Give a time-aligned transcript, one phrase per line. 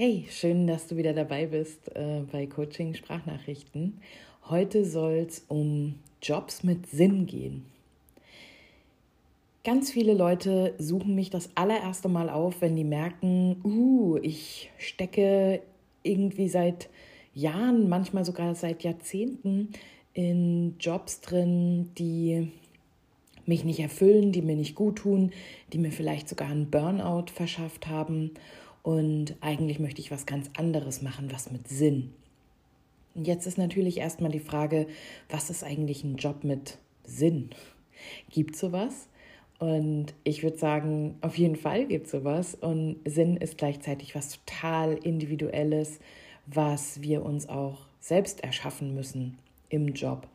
[0.00, 3.98] Hey, schön, dass du wieder dabei bist äh, bei Coaching Sprachnachrichten.
[4.48, 7.66] Heute soll es um Jobs mit Sinn gehen.
[9.64, 15.62] Ganz viele Leute suchen mich das allererste Mal auf, wenn die merken, uh, ich stecke
[16.04, 16.88] irgendwie seit
[17.34, 19.70] Jahren, manchmal sogar seit Jahrzehnten
[20.14, 22.52] in Jobs drin, die
[23.46, 25.32] mich nicht erfüllen, die mir nicht gut tun,
[25.72, 28.30] die mir vielleicht sogar einen Burnout verschafft haben
[28.82, 32.12] und eigentlich möchte ich was ganz anderes machen, was mit Sinn.
[33.14, 34.86] Und jetzt ist natürlich erstmal die Frage,
[35.28, 37.50] was ist eigentlich ein Job mit Sinn?
[38.30, 39.08] Gibt es sowas?
[39.58, 42.54] Und ich würde sagen, auf jeden Fall gibt es sowas.
[42.54, 45.98] Und Sinn ist gleichzeitig was total Individuelles,
[46.46, 50.28] was wir uns auch selbst erschaffen müssen im Job.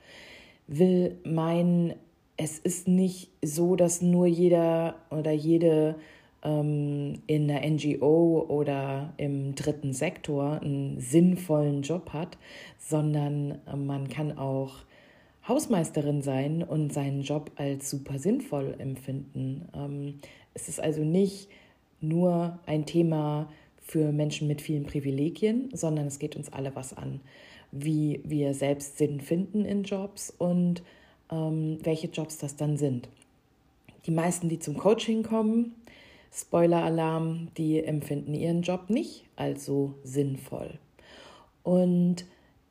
[0.67, 1.93] Will meinen,
[2.35, 5.95] es ist nicht so, dass nur jeder oder jede
[6.43, 12.37] ähm, in einer NGO oder im dritten Sektor einen sinnvollen Job hat,
[12.77, 14.75] sondern äh, man kann auch
[15.47, 19.67] Hausmeisterin sein und seinen Job als super sinnvoll empfinden.
[19.75, 20.19] Ähm,
[20.53, 21.49] es ist also nicht
[21.99, 23.49] nur ein Thema
[23.81, 27.19] für Menschen mit vielen Privilegien, sondern es geht uns alle was an,
[27.71, 30.83] wie wir selbst Sinn finden in Jobs und
[31.31, 33.09] ähm, welche Jobs das dann sind.
[34.05, 35.75] Die meisten, die zum Coaching kommen,
[36.33, 40.79] Spoiler-Alarm, die empfinden ihren Job nicht als so sinnvoll.
[41.61, 42.25] Und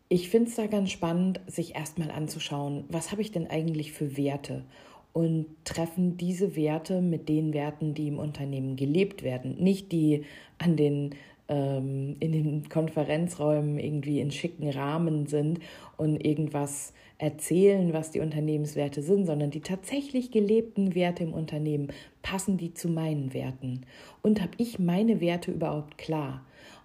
[0.08, 4.16] ich finde es da ganz spannend, sich erstmal anzuschauen, was habe ich denn eigentlich für
[4.16, 4.64] Werte
[5.12, 10.24] und treffen diese Werte mit den Werten, die im Unternehmen gelebt werden, nicht die
[10.58, 11.14] an den
[11.52, 15.60] ähm, in den Konferenzräumen irgendwie in schicken Rahmen sind
[15.98, 21.88] und irgendwas erzählen, was die Unternehmenswerte sind, sondern die tatsächlich gelebten Werte im Unternehmen,
[22.22, 23.82] passen die zu meinen Werten?
[24.22, 26.42] Und habe ich meine Werte überhaupt klar?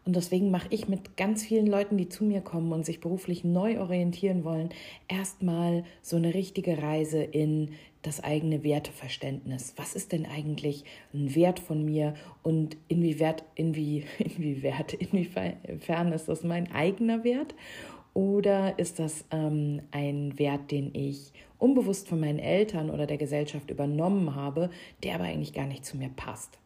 [0.07, 3.43] Und deswegen mache ich mit ganz vielen Leuten, die zu mir kommen und sich beruflich
[3.43, 4.69] neu orientieren wollen,
[5.09, 7.71] erstmal so eine richtige Reise in
[8.03, 9.73] das eigene Werteverständnis.
[9.75, 16.41] Was ist denn eigentlich ein Wert von mir und inwieweit, inwie, inwieweit, inwiefern ist das
[16.41, 17.53] mein eigener Wert?
[18.13, 23.69] Oder ist das ähm, ein Wert, den ich unbewusst von meinen Eltern oder der Gesellschaft
[23.69, 24.69] übernommen habe,
[25.03, 26.57] der aber eigentlich gar nicht zu mir passt?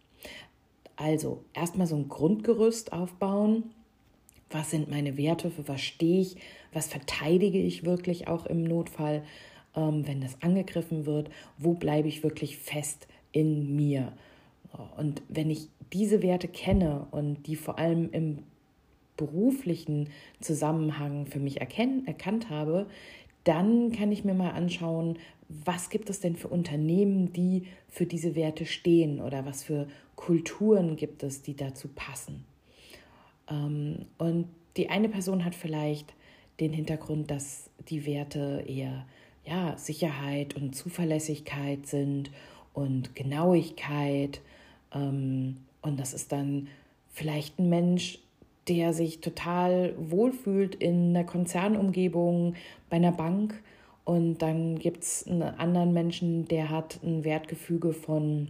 [1.01, 3.72] Also erstmal so ein Grundgerüst aufbauen.
[4.51, 5.50] Was sind meine Werte?
[5.50, 6.35] Für was stehe ich?
[6.73, 9.23] Was verteidige ich wirklich auch im Notfall,
[9.75, 11.31] ähm, wenn das angegriffen wird?
[11.57, 14.13] Wo bleibe ich wirklich fest in mir?
[14.95, 18.40] Und wenn ich diese Werte kenne und die vor allem im
[19.17, 20.09] beruflichen
[20.40, 22.85] Zusammenhang für mich erkennen, erkannt habe,
[23.44, 25.17] dann kann ich mir mal anschauen,
[25.66, 30.95] was gibt es denn für Unternehmen, die für diese Werte stehen oder was für Kulturen
[30.95, 32.45] gibt es, die dazu passen.
[33.50, 34.47] Ähm, und
[34.78, 36.13] die eine Person hat vielleicht
[36.59, 39.06] den Hintergrund, dass die Werte eher
[39.45, 42.31] ja, Sicherheit und Zuverlässigkeit sind
[42.73, 44.41] und Genauigkeit.
[44.94, 46.67] Ähm, und das ist dann
[47.09, 48.19] vielleicht ein Mensch,
[48.67, 52.56] der sich total wohlfühlt in einer Konzernumgebung,
[52.90, 53.61] bei einer Bank.
[54.11, 58.49] Und dann gibt es einen anderen Menschen, der hat ein Wertgefüge von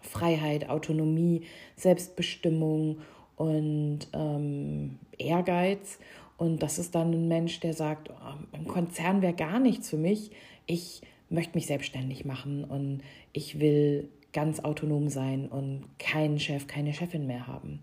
[0.00, 1.42] Freiheit, Autonomie,
[1.76, 2.96] Selbstbestimmung
[3.36, 5.98] und ähm, Ehrgeiz.
[6.38, 9.98] Und das ist dann ein Mensch, der sagt, oh, ein Konzern wäre gar nichts für
[9.98, 10.30] mich.
[10.64, 13.02] Ich möchte mich selbstständig machen und
[13.34, 17.80] ich will ganz autonom sein und keinen Chef, keine Chefin mehr haben.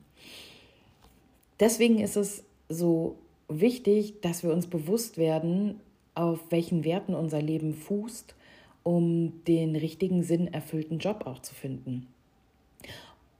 [1.59, 5.81] Deswegen ist es so wichtig, dass wir uns bewusst werden,
[6.16, 8.36] auf welchen Werten unser Leben fußt,
[8.84, 12.08] um den richtigen Sinn erfüllten Job auch zu finden.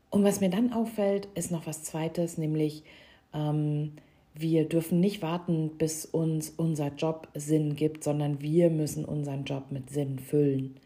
[0.10, 2.84] Und was mir dann auffällt, ist noch was Zweites, nämlich
[3.34, 3.94] ähm,
[4.34, 9.72] wir dürfen nicht warten, bis uns unser Job Sinn gibt, sondern wir müssen unseren Job
[9.72, 10.78] mit Sinn füllen.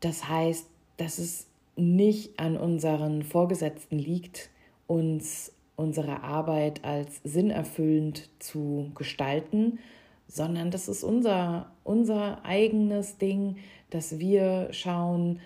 [0.00, 0.66] Das heißt,
[0.96, 4.50] dass es nicht an unseren Vorgesetzten liegt,
[4.86, 9.78] uns unsere Arbeit als sinnerfüllend zu gestalten,
[10.30, 13.56] sondern das ist unser, unser eigenes Ding,
[13.90, 15.40] dass wir schauen,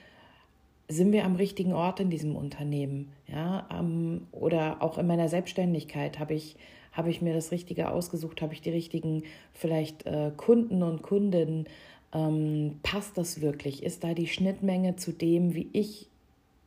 [0.88, 6.18] sind wir am richtigen Ort in diesem Unternehmen, ja, um, oder auch in meiner Selbstständigkeit
[6.18, 6.56] habe ich
[6.92, 11.66] habe ich mir das Richtige ausgesucht, habe ich die richtigen vielleicht äh, Kunden und Kundinnen,
[12.12, 13.82] ähm, passt das wirklich?
[13.82, 16.08] Ist da die Schnittmenge zu dem, wie ich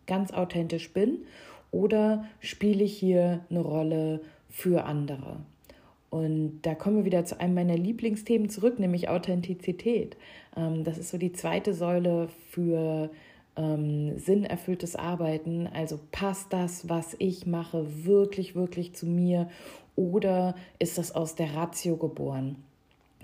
[0.06, 1.20] ganz authentisch bin
[1.72, 5.38] oder spiele ich hier eine Rolle für andere?
[6.10, 10.18] Und da kommen wir wieder zu einem meiner Lieblingsthemen zurück, nämlich Authentizität.
[10.56, 13.10] Ähm, das ist so die zweite Säule für
[13.58, 15.68] ähm, sinnerfülltes Arbeiten?
[15.68, 19.50] Also passt das, was ich mache, wirklich, wirklich zu mir
[19.96, 22.58] oder ist das aus der Ratio geboren?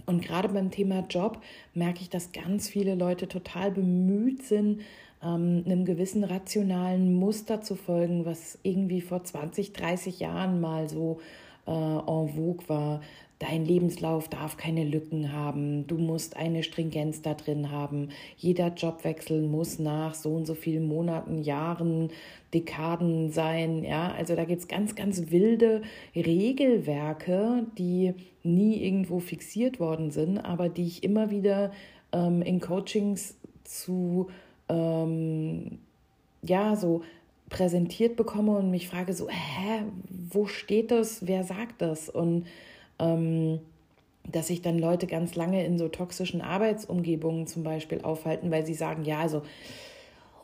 [0.05, 1.39] Und gerade beim Thema Job
[1.73, 4.81] merke ich, dass ganz viele Leute total bemüht sind,
[5.23, 11.19] ähm, einem gewissen rationalen Muster zu folgen, was irgendwie vor 20, 30 Jahren mal so
[11.67, 13.01] äh, en vogue war.
[13.39, 15.85] Dein Lebenslauf darf keine Lücken haben.
[15.87, 18.09] Du musst eine Stringenz da drin haben.
[18.37, 22.09] Jeder Jobwechsel muss nach so und so vielen Monaten, Jahren,
[22.53, 23.83] Dekaden sein.
[23.83, 25.81] Ja, also da gibt es ganz, ganz wilde
[26.15, 28.13] Regelwerke, die
[28.43, 31.71] nie irgendwo fixiert worden sind, aber die ich immer wieder
[32.13, 34.27] ähm, in Coachings zu
[34.69, 35.79] ähm,
[36.41, 37.01] ja so
[37.53, 41.25] präsentiert bekomme und mich frage so, hä, wo steht das?
[41.25, 42.09] Wer sagt das?
[42.09, 42.47] Und
[42.99, 43.59] ähm,
[44.29, 48.73] dass sich dann Leute ganz lange in so toxischen Arbeitsumgebungen zum Beispiel aufhalten, weil sie
[48.73, 49.43] sagen, ja, also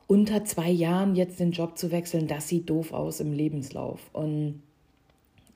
[0.08, 4.10] unter zwei Jahren jetzt den Job zu wechseln, das sieht doof aus im Lebenslauf.
[4.14, 4.62] Und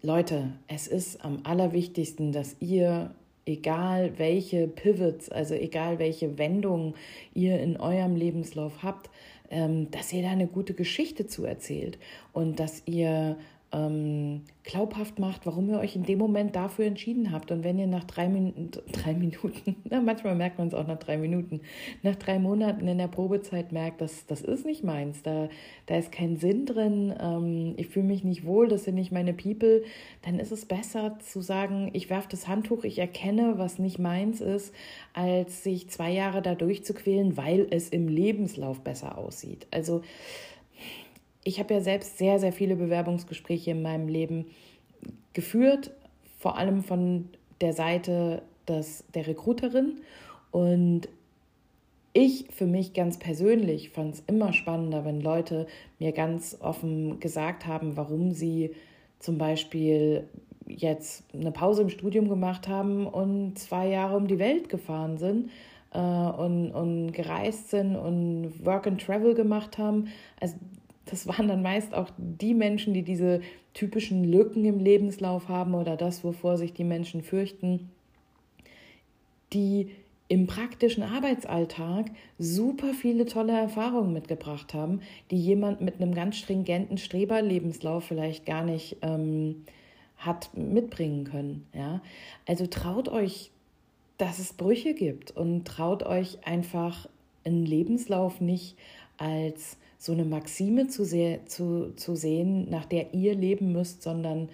[0.02, 3.14] Leute, es ist am allerwichtigsten, dass ihr,
[3.46, 6.96] egal welche Pivots, also egal welche Wendungen
[7.34, 9.10] ihr in eurem Lebenslauf habt,
[9.50, 11.98] ähm, dass ihr da eine gute Geschichte zu erzählt
[12.32, 13.38] und dass ihr
[13.74, 17.52] ähm, glaubhaft macht, warum ihr euch in dem Moment dafür entschieden habt.
[17.52, 21.00] Und wenn ihr nach drei, Min drei Minuten, na, manchmal merkt man es auch nach
[21.00, 21.62] drei Minuten,
[22.04, 25.50] nach drei Monaten in der Probezeit merkt, dass das ist nicht meins, da,
[25.88, 29.34] da ist kein Sinn drin, ähm, ich fühle mich nicht wohl, das sind nicht meine
[29.34, 29.84] People,
[30.22, 34.40] dann ist es besser zu sagen, ich werfe das Handtuch, ich erkenne, was nicht meins
[34.40, 34.74] ist,
[35.14, 39.68] als sich zwei Jahre da durchzuquälen, weil es im Lebenslauf besser aussieht.
[39.72, 40.02] Also
[41.44, 44.46] ich habe ja selbst sehr, sehr viele Bewerbungsgespräche in meinem Leben
[45.34, 45.92] geführt,
[46.38, 47.30] vor allem von
[47.62, 50.02] der Seite des, der Recruiterin.
[50.52, 51.08] Und
[52.14, 55.68] ich für mich ganz persönlich fand es immer spannender, wenn Leute
[56.00, 58.72] mir ganz offen gesagt haben, warum sie
[59.20, 60.28] zum Beispiel
[60.68, 65.50] jetzt eine Pause im Studium gemacht haben und zwei Jahre um die Welt gefahren sind
[65.92, 70.08] äh, und, und gereist sind und Work and Travel gemacht haben.
[70.40, 70.56] Also
[71.06, 73.42] das waren dann meist auch die Menschen, die diese
[73.74, 77.90] typischen Lücken im Lebenslauf haben oder das, wovor sich die Menschen fürchten,
[79.52, 79.90] die
[80.30, 82.10] im praktischen Arbeitsalltag
[82.40, 88.64] super viele tolle Erfahrungen mitgebracht haben, die jemand mit einem ganz stringenten Streberlebenslauf vielleicht gar
[88.64, 89.66] nicht ähm,
[90.18, 91.68] hat mitbringen können.
[91.74, 92.02] Ja?
[92.48, 93.52] Also traut euch,
[94.18, 97.08] dass es Brüche gibt und traut euch einfach
[97.44, 98.78] einen Lebenslauf nicht
[99.18, 104.50] als so eine Maxime zu, sehr, zu, zu sehen, nach der ihr leben müsst, sondern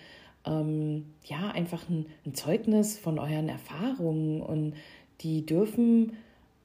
[0.46, 4.42] ähm, ja, einfach ein, ein, Zeugnis von euren Erfahrungen.
[4.44, 4.76] Und
[5.22, 6.14] die dürfen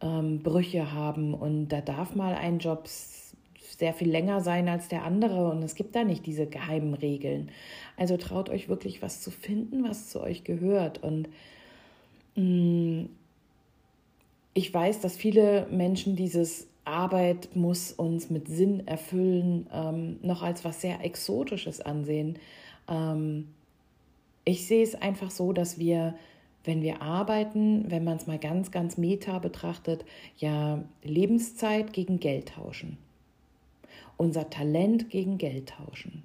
[0.03, 1.33] ähm, Brüche haben.
[1.33, 5.49] Und da darf mal ein Job sehr viel länger sein als der andere.
[5.51, 7.49] Und es gibt da nicht diese geheimen Regeln.
[7.97, 11.03] Also traut euch wirklich was zu finden, was zu euch gehört.
[11.03, 11.31] Und
[12.37, 13.09] mh, mm,
[14.53, 20.65] ich weiß, dass viele Menschen dieses Arbeit muss uns mit Sinn erfüllen, ähm, noch als
[20.65, 22.39] was sehr Exotisches ansehen.
[22.89, 23.49] Ähm,
[24.45, 26.15] ich sehe es einfach so, dass wir,
[26.65, 30.05] wenn wir arbeiten, wenn man es mal ganz, ganz meta betrachtet,
[30.37, 32.99] ja Lebenszeit gegen Geld tauschen.
[34.17, 36.23] Unser Talent gegen Geld tauschen.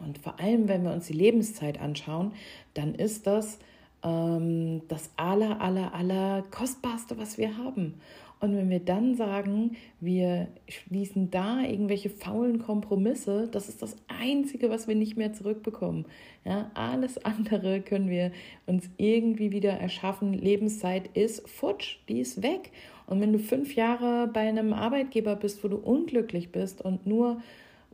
[0.00, 2.32] Und vor allem, wenn wir uns die Lebenszeit anschauen,
[2.74, 3.58] dann ist das
[4.02, 7.94] ähm, das aller, aller, aller kostbarste, was wir haben.
[8.40, 14.70] Und wenn wir dann sagen, wir schließen da irgendwelche faulen Kompromisse, das ist das Einzige,
[14.70, 16.06] was wir nicht mehr zurückbekommen.
[16.44, 18.30] Ja, alles andere können wir
[18.66, 20.32] uns irgendwie wieder erschaffen.
[20.32, 22.70] Lebenszeit ist futsch, die ist weg.
[23.06, 27.40] Und wenn du fünf Jahre bei einem Arbeitgeber bist, wo du unglücklich bist und nur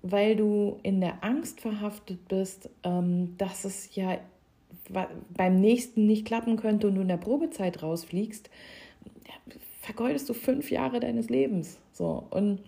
[0.06, 4.18] weil du in der Angst verhaftet bist, ähm, dass es ja
[5.30, 8.50] beim nächsten nicht klappen könnte und du in der Probezeit rausfliegst,
[9.84, 11.78] vergeudest du fünf Jahre deines Lebens.
[11.92, 12.24] So.
[12.30, 12.60] Und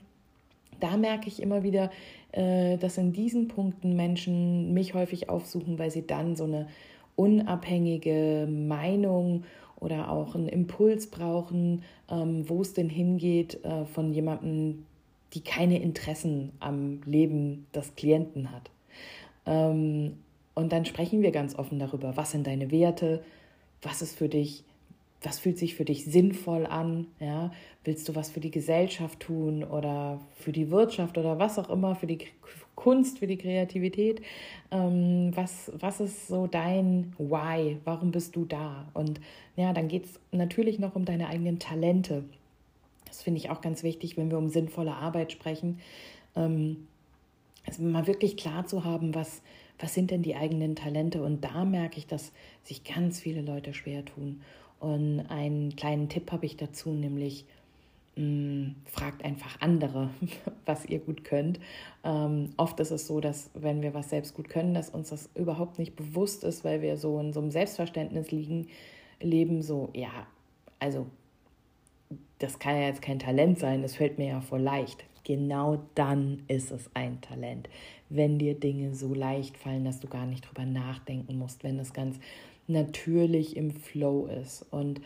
[0.80, 1.90] da merke ich immer wieder,
[2.32, 6.68] äh, dass in diesen Punkten Menschen mich häufig aufsuchen, weil sie dann so eine
[7.16, 9.44] unabhängige Meinung
[9.80, 14.85] oder auch einen Impuls brauchen, ähm, wo es denn hingeht äh, von jemandem,
[15.32, 18.70] die keine Interessen am Leben des Klienten hat.
[19.46, 20.18] Ähm,
[20.54, 23.23] und dann sprechen wir ganz offen darüber, was sind deine Werte,
[23.80, 24.64] was ist für dich
[25.23, 27.06] was fühlt sich für dich sinnvoll an?
[27.20, 27.52] Ja?
[27.85, 31.94] Willst du was für die Gesellschaft tun oder für die Wirtschaft oder was auch immer,
[31.94, 32.18] für die
[32.75, 34.23] Kunst, für die Kreativität?
[34.70, 37.78] Ähm, was, was ist so dein Why?
[37.85, 38.88] Warum bist du da?
[38.94, 39.20] Und
[39.56, 42.25] ja, dann geht es natürlich noch um deine eigenen Talente.
[43.06, 45.80] Das finde ich auch ganz wichtig, wenn wir um sinnvolle Arbeit sprechen.
[46.35, 46.87] Ähm,
[47.66, 49.42] also mal wirklich klar zu haben, was,
[49.78, 51.23] was sind denn die eigenen Talente.
[51.23, 52.32] Und da merke ich, dass
[52.62, 54.42] sich ganz viele Leute schwer tun.
[54.80, 57.45] Und einen kleinen Tipp habe ich dazu, nämlich
[58.16, 60.11] mh, mm, fragt einfach andere,
[60.66, 61.61] was ihr gut könnt.
[62.04, 65.30] Ähm, oft ist es so, dass wenn wir was selbst gut können, dass uns das
[65.35, 68.68] überhaupt nicht bewusst ist, weil wir so in so einem Selbstverständnis liegen,
[69.21, 70.26] leben, so, ja,
[70.78, 71.06] also
[72.38, 75.04] das kann ja jetzt kein Talent sein, das fällt mir ja voll leicht.
[75.25, 77.68] Genau dann ist es ein Talent.
[78.09, 81.92] Wenn dir Dinge so leicht fallen, dass du gar nicht drüber nachdenken musst, wenn es
[81.92, 82.21] ganz
[82.68, 84.64] natürlich im Flow ist.
[84.70, 85.00] Und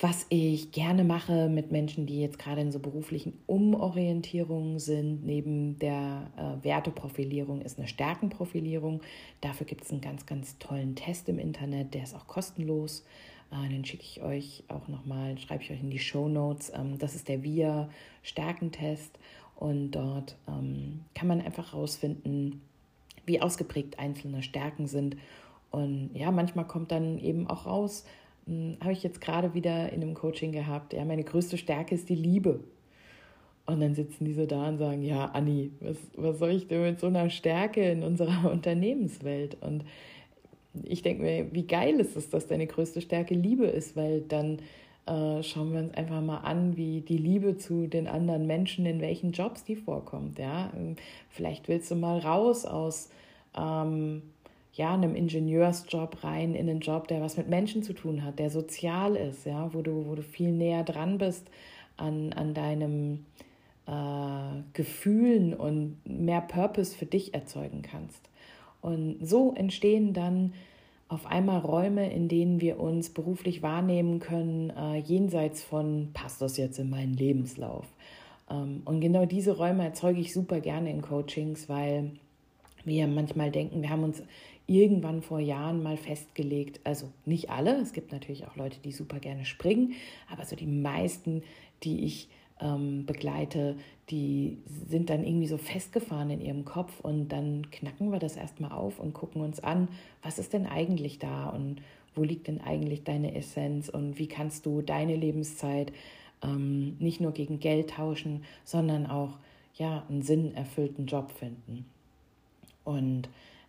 [0.00, 5.78] was ich gerne mache mit Menschen, die jetzt gerade in so beruflichen Umorientierungen sind, neben
[5.80, 9.00] der äh, Werteprofilierung, ist eine Stärkenprofilierung.
[9.40, 13.04] Dafür gibt es einen ganz, ganz tollen Test im Internet, der ist auch kostenlos.
[13.50, 16.70] Äh, den schicke ich euch auch nochmal, schreibe ich euch in die Show Notes.
[16.72, 17.88] Ähm, das ist der VIA
[18.22, 19.18] Stärkentest
[19.56, 22.62] und dort ähm, kann man einfach rausfinden,
[23.26, 25.16] wie ausgeprägt einzelne Stärken sind.
[25.70, 28.04] Und ja, manchmal kommt dann eben auch raus,
[28.46, 32.08] hm, habe ich jetzt gerade wieder in einem Coaching gehabt, ja, meine größte Stärke ist
[32.08, 32.60] die Liebe.
[33.66, 36.80] Und dann sitzen die so da und sagen, ja, Anni, was, was soll ich denn
[36.80, 39.58] mit so einer Stärke in unserer Unternehmenswelt?
[39.60, 39.84] Und
[40.84, 44.60] ich denke mir, wie geil ist es, dass deine größte Stärke Liebe ist, weil dann
[45.06, 49.00] äh, schauen wir uns einfach mal an, wie die Liebe zu den anderen Menschen, in
[49.00, 50.38] welchen Jobs die vorkommt.
[50.38, 50.72] Ja?
[51.28, 53.10] Vielleicht willst du mal raus aus
[53.56, 54.22] ähm,
[54.78, 58.48] ja, einem Ingenieursjob rein in einen Job, der was mit Menschen zu tun hat, der
[58.48, 61.50] sozial ist, ja, wo du, wo du viel näher dran bist
[61.96, 63.26] an, an deinem
[63.88, 68.30] äh, Gefühlen und mehr Purpose für dich erzeugen kannst.
[68.80, 70.52] Und so entstehen dann
[71.08, 76.56] auf einmal Räume, in denen wir uns beruflich wahrnehmen können, äh, jenseits von, passt das
[76.56, 77.86] jetzt in meinen Lebenslauf?
[78.48, 82.12] Ähm, und genau diese Räume erzeuge ich super gerne in Coachings, weil
[82.84, 84.22] wir manchmal denken, wir haben uns
[84.68, 89.18] irgendwann vor Jahren mal festgelegt, also nicht alle, es gibt natürlich auch Leute, die super
[89.18, 89.94] gerne springen,
[90.30, 91.42] aber so die meisten,
[91.82, 92.28] die ich
[92.60, 93.76] ähm, begleite,
[94.10, 94.58] die
[94.88, 99.00] sind dann irgendwie so festgefahren in ihrem Kopf und dann knacken wir das erstmal auf
[99.00, 99.88] und gucken uns an,
[100.22, 101.80] was ist denn eigentlich da und
[102.14, 105.92] wo liegt denn eigentlich deine Essenz und wie kannst du deine Lebenszeit
[106.42, 109.38] ähm, nicht nur gegen Geld tauschen, sondern auch
[109.74, 111.86] ja, einen sinnerfüllten Job finden.
[112.84, 113.28] Und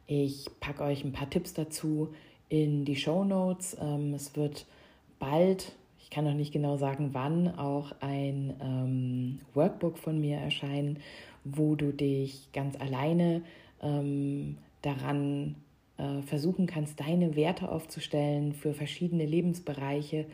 [0.10, 2.10] ich packe euch ein paar Tipps dazu
[2.50, 3.78] in die Show Notes.
[3.80, 4.66] Ähm, es wird
[5.20, 10.98] bald, ich kann noch nicht genau sagen wann, auch ein ähm, Workbook von mir erscheinen,
[11.44, 13.44] wo du dich ganz alleine
[13.84, 15.54] ähm, daran
[15.98, 20.26] äh, versuchen kannst, deine Werte aufzustellen für verschiedene Lebensbereiche.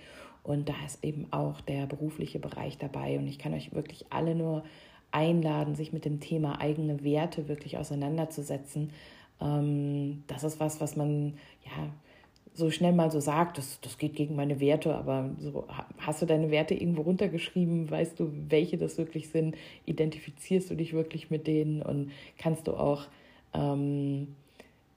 [0.42, 3.18] Und da ist eben auch der berufliche Bereich dabei.
[3.18, 4.64] Und ich kann euch wirklich alle nur
[5.12, 8.92] einladen, sich mit dem Thema eigene Werte wirklich auseinanderzusetzen,
[9.42, 11.34] ähm, das ist was, was man
[11.66, 11.90] ja
[12.56, 15.66] so schnell mal so sagt, das, das geht gegen meine Werte, aber so,
[15.98, 20.94] hast du deine Werte irgendwo runtergeschrieben, weißt du, welche das wirklich sind, identifizierst du dich
[20.94, 21.82] wirklich mit denen?
[21.82, 23.08] Und kannst du auch
[23.54, 24.36] ähm,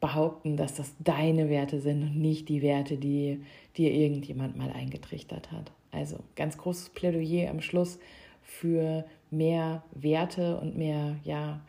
[0.01, 3.41] behaupten, dass das deine Werte sind und nicht die Werte, die
[3.77, 5.73] dir irgendjemand mal eingetrichtert hat.
[5.91, 7.99] Also ganz großes Plädoyer am Schluss
[8.43, 11.61] für mehr Werte und mehr, ja,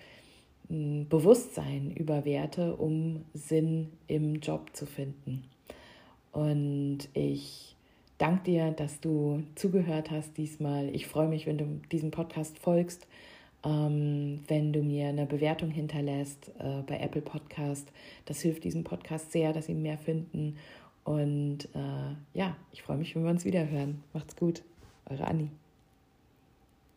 [0.69, 5.43] Bewusstsein über Werte, um Sinn im Job zu finden.
[6.31, 7.75] Und ich
[8.19, 10.93] danke dir, dass du zugehört hast diesmal.
[10.93, 13.07] Ich freue mich, wenn du diesem Podcast folgst,
[13.63, 17.91] ähm, wenn du mir eine Bewertung hinterlässt äh, bei Apple Podcast.
[18.25, 20.57] Das hilft diesem Podcast sehr, dass sie mehr finden.
[21.03, 24.03] Und äh, ja, ich freue mich, wenn wir uns wieder hören.
[24.13, 24.61] Macht's gut,
[25.09, 25.49] eure Anni.